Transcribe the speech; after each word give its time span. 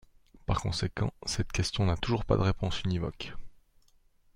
Par 0.47 0.61
conséquent, 0.61 1.13
cette 1.27 1.51
question 1.51 1.85
n’a 1.85 1.95
toujours 1.95 2.25
pas 2.25 2.35
de 2.35 2.41
réponse 2.41 2.81
univoque. 2.81 3.35